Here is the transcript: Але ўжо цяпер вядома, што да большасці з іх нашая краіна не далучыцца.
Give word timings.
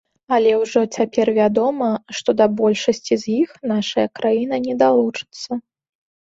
Але 0.35 0.53
ўжо 0.61 0.81
цяпер 0.95 1.31
вядома, 1.39 1.89
што 2.21 2.29
да 2.41 2.49
большасці 2.63 3.19
з 3.27 3.37
іх 3.45 3.49
нашая 3.75 4.07
краіна 4.19 4.55
не 4.67 4.75
далучыцца. 4.85 5.51